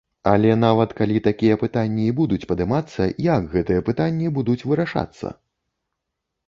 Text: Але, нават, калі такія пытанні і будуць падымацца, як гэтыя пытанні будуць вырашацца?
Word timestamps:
Але, 0.29 0.53
нават, 0.61 0.95
калі 0.99 1.21
такія 1.27 1.57
пытанні 1.63 2.07
і 2.13 2.15
будуць 2.21 2.41
падымацца, 2.53 3.07
як 3.29 3.47
гэтыя 3.55 3.85
пытанні 3.91 4.27
будуць 4.41 4.61
вырашацца? 4.69 5.27